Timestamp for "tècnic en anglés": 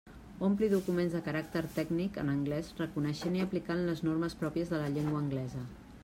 1.75-2.71